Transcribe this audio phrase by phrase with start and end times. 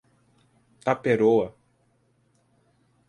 [0.85, 1.53] Taperoá